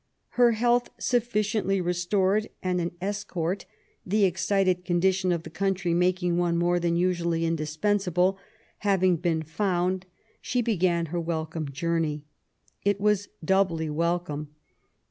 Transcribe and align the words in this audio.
Her 0.29 0.53
health 0.53 0.89
'SuflSciently 0.99 1.79
restored, 1.85 2.49
and 2.63 2.81
an 2.81 2.89
escort— 3.01 3.67
the 4.13 4.23
excited 4.25 4.83
condi 4.83 5.13
tion 5.13 5.31
of 5.31 5.43
the 5.43 5.51
country 5.51 5.93
making 5.93 6.37
one 6.37 6.57
more 6.57 6.79
than 6.79 6.95
usually 6.95 7.45
indispensable— 7.45 8.39
having 8.89 9.15
been 9.17 9.43
found, 9.43 10.07
she 10.41 10.59
began 10.63 11.05
her 11.13 11.21
wel 11.21 11.45
•come 11.45 11.71
journey. 11.71 12.23
It 12.83 12.99
was 12.99 13.29
doubly 13.45 13.91
welcome. 13.91 14.47